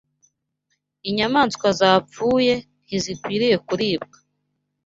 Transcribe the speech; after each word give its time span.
inyamaswa 1.09 1.67
zapfuye 1.79 2.53
ntzikwiriye 2.91 3.55
kuribwa 3.67 4.17